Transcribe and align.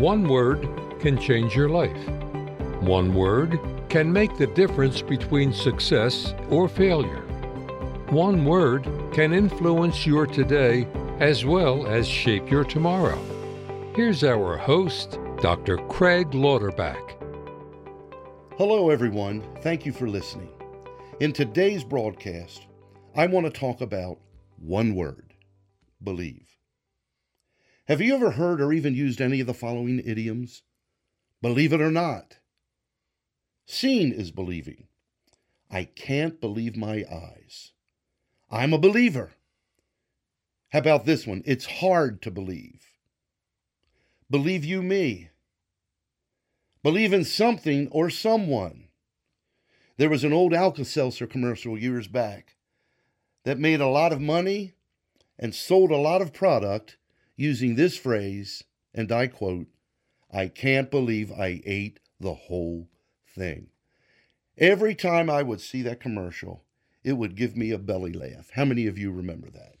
One 0.00 0.30
word 0.30 0.66
can 0.98 1.20
change 1.20 1.54
your 1.54 1.68
life. 1.68 2.08
One 2.80 3.12
word 3.12 3.60
can 3.90 4.10
make 4.10 4.34
the 4.38 4.46
difference 4.46 5.02
between 5.02 5.52
success 5.52 6.32
or 6.48 6.70
failure. 6.70 7.20
One 8.08 8.46
word 8.46 8.88
can 9.12 9.34
influence 9.34 10.06
your 10.06 10.26
today 10.26 10.88
as 11.18 11.44
well 11.44 11.86
as 11.86 12.08
shape 12.08 12.50
your 12.50 12.64
tomorrow. 12.64 13.22
Here's 13.94 14.24
our 14.24 14.56
host, 14.56 15.18
Dr. 15.42 15.76
Craig 15.88 16.30
Lauterbach. 16.30 17.16
Hello, 18.56 18.88
everyone. 18.88 19.44
Thank 19.60 19.84
you 19.84 19.92
for 19.92 20.08
listening. 20.08 20.48
In 21.20 21.34
today's 21.34 21.84
broadcast, 21.84 22.66
I 23.14 23.26
want 23.26 23.44
to 23.44 23.52
talk 23.52 23.82
about 23.82 24.18
one 24.56 24.94
word 24.94 25.34
believe. 26.02 26.59
Have 27.90 28.00
you 28.00 28.14
ever 28.14 28.30
heard 28.30 28.60
or 28.60 28.72
even 28.72 28.94
used 28.94 29.20
any 29.20 29.40
of 29.40 29.48
the 29.48 29.52
following 29.52 30.00
idioms? 30.06 30.62
Believe 31.42 31.72
it 31.72 31.80
or 31.80 31.90
not. 31.90 32.38
Seeing 33.66 34.12
is 34.12 34.30
believing. 34.30 34.86
I 35.68 35.86
can't 35.86 36.40
believe 36.40 36.76
my 36.76 37.04
eyes. 37.12 37.72
I'm 38.48 38.72
a 38.72 38.78
believer. 38.78 39.32
How 40.68 40.78
about 40.78 41.04
this 41.04 41.26
one? 41.26 41.42
It's 41.44 41.66
hard 41.66 42.22
to 42.22 42.30
believe. 42.30 42.86
Believe 44.30 44.64
you 44.64 44.82
me. 44.82 45.30
Believe 46.84 47.12
in 47.12 47.24
something 47.24 47.88
or 47.88 48.08
someone. 48.08 48.84
There 49.96 50.10
was 50.10 50.22
an 50.22 50.32
old 50.32 50.54
Alka 50.54 50.84
Seltzer 50.84 51.26
commercial 51.26 51.76
years 51.76 52.06
back 52.06 52.54
that 53.42 53.58
made 53.58 53.80
a 53.80 53.88
lot 53.88 54.12
of 54.12 54.20
money 54.20 54.74
and 55.36 55.52
sold 55.52 55.90
a 55.90 55.96
lot 55.96 56.22
of 56.22 56.32
product 56.32 56.96
using 57.40 57.74
this 57.74 57.96
phrase, 57.96 58.64
and 58.94 59.10
I 59.10 59.26
quote, 59.26 59.66
I 60.30 60.48
can't 60.48 60.90
believe 60.90 61.32
I 61.32 61.62
ate 61.64 61.98
the 62.20 62.34
whole 62.34 62.88
thing. 63.34 63.68
Every 64.58 64.94
time 64.94 65.30
I 65.30 65.42
would 65.42 65.62
see 65.62 65.80
that 65.82 66.00
commercial, 66.00 66.64
it 67.02 67.14
would 67.14 67.34
give 67.34 67.56
me 67.56 67.70
a 67.70 67.78
belly 67.78 68.12
laugh. 68.12 68.50
How 68.52 68.66
many 68.66 68.86
of 68.86 68.98
you 68.98 69.10
remember 69.10 69.48
that? 69.50 69.76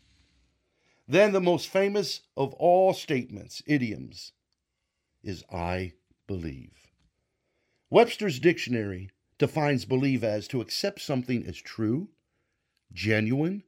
Then 1.06 1.32
the 1.32 1.40
most 1.40 1.68
famous 1.68 2.22
of 2.34 2.54
all 2.54 2.94
statements, 2.94 3.62
idioms, 3.66 4.32
is 5.22 5.44
I 5.52 5.92
believe. 6.26 6.88
Webster's 7.90 8.38
dictionary 8.38 9.10
defines 9.36 9.84
believe 9.84 10.24
as 10.24 10.48
to 10.48 10.62
accept 10.62 11.02
something 11.02 11.44
as 11.46 11.58
true, 11.58 12.08
genuine, 12.92 13.64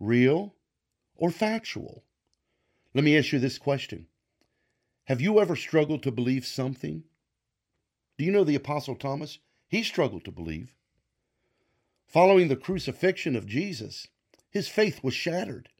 real, 0.00 0.54
or 1.14 1.30
factual. 1.30 2.02
Let 2.94 3.04
me 3.04 3.16
ask 3.16 3.32
you 3.32 3.38
this 3.38 3.58
question 3.58 4.06
Have 5.04 5.20
you 5.20 5.40
ever 5.40 5.56
struggled 5.56 6.02
to 6.02 6.12
believe 6.12 6.46
something? 6.46 7.04
Do 8.18 8.24
you 8.24 8.30
know 8.30 8.44
the 8.44 8.54
Apostle 8.54 8.94
Thomas? 8.94 9.38
He 9.68 9.82
struggled 9.82 10.24
to 10.24 10.30
believe. 10.30 10.74
Following 12.06 12.48
the 12.48 12.56
crucifixion 12.56 13.34
of 13.34 13.46
Jesus, 13.46 14.08
his 14.50 14.68
faith 14.68 15.02
was 15.02 15.14
shattered. 15.14 15.70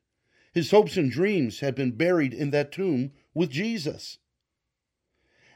His 0.54 0.70
hopes 0.70 0.96
and 0.96 1.10
dreams 1.10 1.60
had 1.60 1.74
been 1.74 1.92
buried 1.92 2.32
in 2.32 2.50
that 2.50 2.72
tomb 2.72 3.12
with 3.34 3.50
Jesus. 3.50 4.18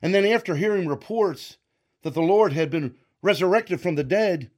And 0.03 0.15
then, 0.15 0.27
after 0.27 0.57
hearing 0.57 0.87
reports 0.87 1.57
that 2.03 2.13
the 2.13 2.21
Lord 2.21 2.53
had 2.53 2.71
been 2.71 2.97
resurrected 3.23 3.81
from 3.81 3.95
the 3.95 4.05
dead, 4.05 4.51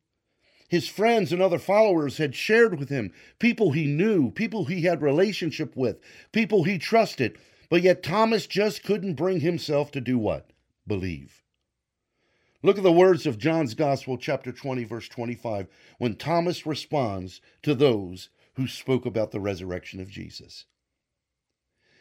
his 0.69 0.86
friends 0.86 1.33
and 1.33 1.41
other 1.41 1.58
followers 1.58 2.19
had 2.19 2.34
shared 2.34 2.78
with 2.78 2.91
him 2.91 3.12
people 3.38 3.72
he 3.72 3.86
knew, 3.86 4.30
people 4.30 4.66
he 4.66 4.83
had 4.83 5.00
relationship 5.02 5.75
with, 5.75 5.98
people 6.30 6.64
he 6.64 6.78
trusted. 6.78 7.38
But 7.70 7.83
yet 7.83 8.02
Thomas 8.02 8.47
just 8.47 8.83
couldn't 8.83 9.14
bring 9.14 9.41
himself 9.41 9.91
to 9.92 10.00
do 10.00 10.19
what? 10.19 10.50
Believe. 10.86 11.42
Look 12.62 12.77
at 12.77 12.83
the 12.83 12.92
words 12.92 13.26
of 13.26 13.38
John's 13.38 13.75
Gospel, 13.75 14.19
chapter 14.19 14.53
20, 14.53 14.84
verse 14.84 15.09
25, 15.09 15.69
when 15.98 16.16
Thomas 16.16 16.66
responds 16.66 17.41
to 17.62 17.75
those 17.75 18.31
who 18.54 18.66
spoke 18.66 19.06
about 19.06 19.31
the 19.31 19.41
resurrection 19.41 20.00
of 20.00 20.10
Jesus. 20.10 20.65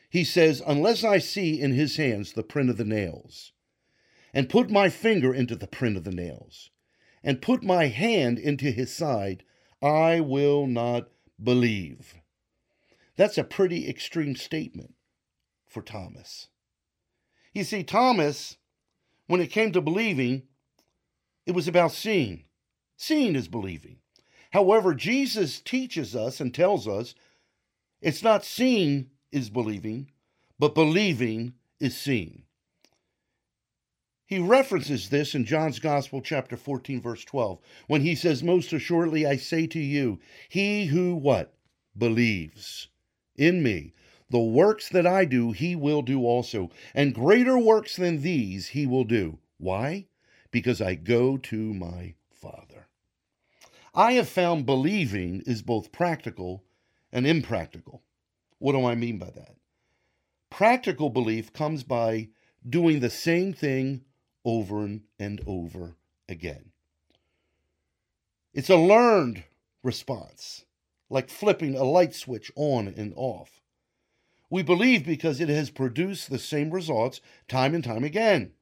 He 0.10 0.24
says, 0.24 0.62
Unless 0.66 1.04
I 1.04 1.20
see 1.20 1.60
in 1.60 1.74
his 1.74 1.98
hands 1.98 2.34
the 2.34 2.44
print 2.44 2.70
of 2.70 2.78
the 2.78 2.86
nails, 2.86 3.52
and 4.34 4.50
put 4.50 4.72
my 4.72 4.90
finger 4.90 5.34
into 5.34 5.56
the 5.56 5.68
print 5.68 5.96
of 5.96 6.04
the 6.04 6.12
nails, 6.12 6.72
and 7.28 7.42
put 7.42 7.62
my 7.62 7.88
hand 7.88 8.40
into 8.40 8.72
his 8.72 8.96
side, 8.96 9.44
I 9.82 10.22
will 10.22 10.66
not 10.66 11.10
believe. 11.44 12.16
That's 13.18 13.38
a 13.38 13.44
pretty 13.44 13.90
extreme 13.90 14.38
statement 14.38 14.94
for 15.68 15.82
Thomas. 15.82 16.48
You 17.54 17.66
see, 17.66 17.84
Thomas, 17.84 18.56
when 19.26 19.42
it 19.42 19.52
came 19.52 19.74
to 19.74 19.82
believing, 19.82 20.44
it 21.46 21.52
was 21.52 21.68
about 21.68 21.92
seeing. 21.92 22.46
Seeing 22.96 23.36
is 23.36 23.50
believing. 23.50 23.98
However, 24.52 24.94
Jesus 24.94 25.60
teaches 25.60 26.16
us 26.16 26.40
and 26.40 26.54
tells 26.54 26.88
us 26.88 27.14
it's 28.02 28.24
not 28.24 28.46
seeing 28.46 29.10
is 29.34 29.50
believing, 29.50 30.12
but 30.58 30.74
believing 30.74 31.56
is 31.82 31.98
seeing. 31.98 32.44
He 34.28 34.40
references 34.40 35.08
this 35.08 35.34
in 35.34 35.46
John's 35.46 35.80
Gospel, 35.80 36.20
chapter 36.20 36.58
14, 36.58 37.02
verse 37.02 37.24
12, 37.24 37.60
when 37.88 38.02
he 38.02 38.14
says, 38.14 38.44
Most 38.44 38.74
assuredly 38.74 39.26
I 39.26 39.38
say 39.38 39.68
to 39.68 39.80
you, 39.80 40.20
he 40.50 40.88
who 40.88 41.16
what? 41.16 41.54
Believes 41.98 42.90
in 43.38 43.64
me. 43.64 43.94
The 44.30 44.40
works 44.42 44.90
that 44.90 45.08
I 45.08 45.24
do, 45.24 45.54
he 45.54 45.78
will 45.78 46.02
do 46.02 46.26
also, 46.26 46.70
and 46.94 47.16
greater 47.16 47.58
works 47.58 47.96
than 47.96 48.22
these 48.22 48.68
he 48.68 48.86
will 48.86 49.06
do. 49.06 49.40
Why? 49.60 50.08
Because 50.52 50.82
I 50.82 50.96
go 50.96 51.38
to 51.38 51.74
my 51.74 52.16
Father. 52.30 52.90
I 53.96 54.12
have 54.14 54.28
found 54.28 54.66
believing 54.66 55.42
is 55.46 55.62
both 55.62 55.94
practical 55.94 56.66
and 57.14 57.26
impractical. 57.26 58.04
What 58.60 58.74
do 58.74 58.86
I 58.86 58.94
mean 58.94 59.20
by 59.20 59.30
that? 59.30 59.56
Practical 60.50 61.10
belief 61.10 61.54
comes 61.54 61.84
by 61.84 62.28
doing 62.70 63.00
the 63.00 63.10
same 63.10 63.54
thing 63.54 64.04
over 64.48 64.88
and 65.20 65.42
over 65.46 65.98
again. 66.30 66.72
It's 68.54 68.70
a 68.70 68.78
learned 68.78 69.44
response, 69.84 70.64
like 71.10 71.30
flipping 71.30 71.76
a 71.76 71.84
light 71.84 72.16
switch 72.16 72.50
on 72.56 72.88
and 72.88 73.14
off. 73.18 73.62
We 74.50 74.64
believe 74.64 75.06
because 75.06 75.42
it 75.42 75.50
has 75.50 75.70
produced 75.70 76.30
the 76.30 76.40
same 76.40 76.72
results 76.72 77.20
time 77.50 77.76
and 77.76 77.84
time 77.84 78.06
again. 78.06 78.54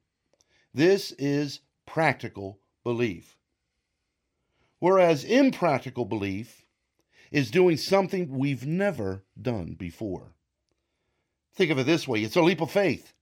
This 0.74 1.12
is 1.12 1.60
practical 1.86 2.58
belief. 2.82 3.36
Whereas 4.80 5.22
impractical 5.22 6.04
belief 6.04 6.66
is 7.30 7.50
doing 7.52 7.76
something 7.76 8.36
we've 8.36 8.66
never 8.66 9.22
done 9.40 9.74
before. 9.74 10.32
Think 11.54 11.70
of 11.70 11.78
it 11.78 11.86
this 11.86 12.08
way 12.08 12.22
it's 12.22 12.36
a 12.36 12.42
leap 12.42 12.60
of 12.60 12.72
faith. 12.72 13.12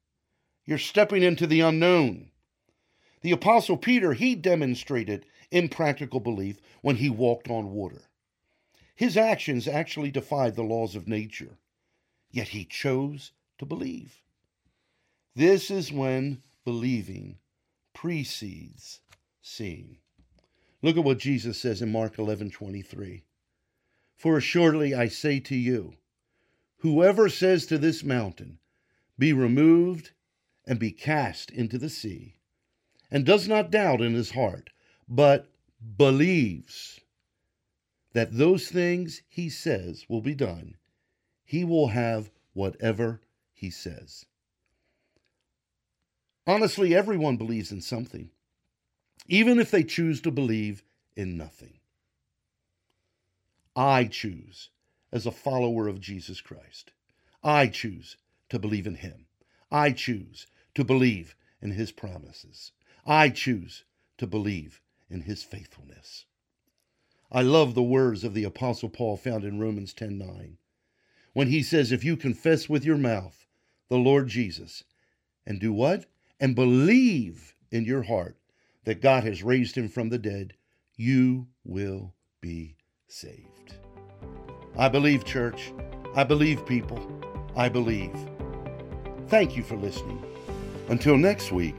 You're 0.64 0.78
stepping 0.78 1.22
into 1.22 1.46
the 1.46 1.60
unknown. 1.60 2.30
The 3.24 3.32
Apostle 3.32 3.78
Peter, 3.78 4.12
he 4.12 4.34
demonstrated 4.34 5.24
impractical 5.50 6.20
belief 6.20 6.60
when 6.82 6.96
he 6.96 7.08
walked 7.08 7.48
on 7.48 7.72
water. 7.72 8.02
His 8.94 9.16
actions 9.16 9.66
actually 9.66 10.10
defied 10.10 10.56
the 10.56 10.62
laws 10.62 10.94
of 10.94 11.08
nature, 11.08 11.56
yet 12.30 12.48
he 12.48 12.66
chose 12.66 13.32
to 13.56 13.64
believe. 13.64 14.20
This 15.34 15.70
is 15.70 15.90
when 15.90 16.42
believing 16.66 17.38
precedes 17.94 19.00
seeing. 19.40 19.96
Look 20.82 20.98
at 20.98 21.04
what 21.04 21.16
Jesus 21.16 21.58
says 21.58 21.80
in 21.80 21.90
Mark 21.90 22.18
11 22.18 22.50
23. 22.50 23.24
For 24.16 24.36
assuredly 24.36 24.94
I 24.94 25.08
say 25.08 25.40
to 25.40 25.56
you, 25.56 25.94
whoever 26.80 27.30
says 27.30 27.64
to 27.68 27.78
this 27.78 28.04
mountain, 28.04 28.58
Be 29.18 29.32
removed 29.32 30.10
and 30.66 30.78
be 30.78 30.90
cast 30.90 31.50
into 31.50 31.78
the 31.78 31.88
sea, 31.88 32.36
and 33.14 33.24
does 33.24 33.46
not 33.46 33.70
doubt 33.70 34.00
in 34.00 34.12
his 34.12 34.32
heart, 34.32 34.70
but 35.08 35.48
believes 35.96 37.00
that 38.12 38.36
those 38.36 38.68
things 38.68 39.22
he 39.28 39.48
says 39.48 40.04
will 40.08 40.20
be 40.20 40.34
done, 40.34 40.74
he 41.44 41.64
will 41.64 41.88
have 41.88 42.32
whatever 42.54 43.20
he 43.52 43.70
says. 43.70 44.26
Honestly, 46.44 46.92
everyone 46.92 47.36
believes 47.36 47.70
in 47.70 47.80
something, 47.80 48.30
even 49.28 49.60
if 49.60 49.70
they 49.70 49.84
choose 49.84 50.20
to 50.20 50.32
believe 50.32 50.82
in 51.16 51.36
nothing. 51.36 51.74
I 53.76 54.06
choose, 54.06 54.70
as 55.12 55.24
a 55.24 55.30
follower 55.30 55.86
of 55.86 56.00
Jesus 56.00 56.40
Christ, 56.40 56.90
I 57.44 57.68
choose 57.68 58.16
to 58.48 58.58
believe 58.58 58.88
in 58.88 58.96
him. 58.96 59.26
I 59.70 59.92
choose 59.92 60.48
to 60.74 60.82
believe 60.82 61.36
in 61.62 61.70
his 61.70 61.92
promises. 61.92 62.72
I 63.06 63.28
choose 63.28 63.84
to 64.18 64.26
believe 64.26 64.80
in 65.10 65.22
his 65.22 65.42
faithfulness. 65.42 66.24
I 67.30 67.42
love 67.42 67.74
the 67.74 67.82
words 67.82 68.24
of 68.24 68.32
the 68.32 68.44
apostle 68.44 68.88
Paul 68.88 69.16
found 69.16 69.44
in 69.44 69.58
Romans 69.58 69.92
10:9. 69.92 70.56
When 71.32 71.48
he 71.48 71.62
says 71.62 71.92
if 71.92 72.04
you 72.04 72.16
confess 72.16 72.68
with 72.68 72.84
your 72.84 72.96
mouth 72.96 73.46
the 73.88 73.98
Lord 73.98 74.28
Jesus 74.28 74.84
and 75.44 75.60
do 75.60 75.72
what? 75.72 76.06
And 76.40 76.54
believe 76.54 77.54
in 77.70 77.84
your 77.84 78.04
heart 78.04 78.38
that 78.84 79.00
God 79.00 79.24
has 79.24 79.42
raised 79.42 79.76
him 79.76 79.88
from 79.88 80.08
the 80.08 80.18
dead, 80.18 80.54
you 80.96 81.48
will 81.64 82.14
be 82.40 82.76
saved. 83.08 83.74
I 84.76 84.88
believe, 84.88 85.24
church. 85.24 85.72
I 86.14 86.24
believe, 86.24 86.66
people. 86.66 87.00
I 87.56 87.68
believe. 87.68 88.16
Thank 89.28 89.56
you 89.56 89.62
for 89.62 89.76
listening. 89.76 90.22
Until 90.88 91.16
next 91.16 91.52
week, 91.52 91.76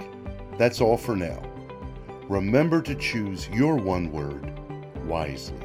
that's 0.58 0.82
all 0.82 0.98
for 0.98 1.16
now. 1.16 1.42
Remember 2.30 2.82
to 2.82 2.96
choose 2.96 3.48
your 3.50 3.76
one 3.76 4.12
word 4.12 4.52
wisely. 5.06 5.58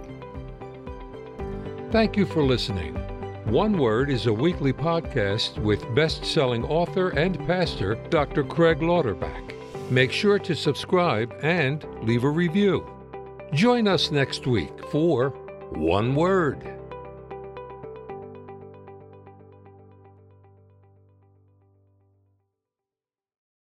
Thank 1.90 2.16
you 2.16 2.26
for 2.26 2.42
listening. 2.42 2.94
One 3.46 3.78
Word 3.78 4.10
is 4.10 4.26
a 4.26 4.32
weekly 4.32 4.72
podcast 4.72 5.58
with 5.58 5.92
best 5.94 6.24
selling 6.24 6.64
author 6.64 7.08
and 7.08 7.36
pastor 7.46 7.96
Dr. 8.10 8.44
Craig 8.44 8.78
Lauterbach. 8.78 9.54
Make 9.90 10.12
sure 10.12 10.38
to 10.38 10.54
subscribe 10.54 11.34
and 11.42 11.84
leave 12.02 12.22
a 12.22 12.30
review. 12.30 12.86
Join 13.52 13.88
us 13.88 14.12
next 14.12 14.46
week 14.46 14.70
for 14.90 15.30
One 15.70 16.14
Word. 16.14 16.79